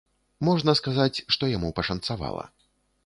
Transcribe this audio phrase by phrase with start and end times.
[0.47, 2.43] Можна сказаць, што яму пашанцавала.